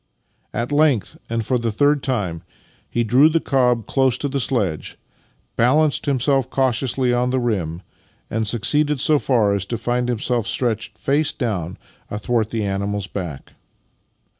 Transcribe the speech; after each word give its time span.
At 0.51 0.71
length, 0.71 1.15
and 1.29 1.45
for 1.45 1.59
the 1.59 1.71
third 1.71 2.01
time, 2.01 2.41
he 2.89 3.03
drew 3.03 3.29
the 3.29 3.39
cob 3.39 3.85
close 3.85 4.17
to 4.17 4.27
the 4.27 4.39
sledge, 4.39 4.97
balanced 5.55 6.07
himself 6.07 6.49
cautiously 6.49 7.13
on 7.13 7.29
the 7.29 7.39
rim, 7.39 7.83
and 8.27 8.47
succeeded 8.47 8.99
so 8.99 9.19
far 9.19 9.53
as 9.53 9.63
to 9.67 9.77
find 9.77 10.09
himself 10.09 10.47
stretched 10.47 10.97
face 10.97 11.31
downv^^ards 11.31 11.77
athwart 12.09 12.49
the 12.49 12.63
animal's 12.63 13.05
back. 13.05 13.51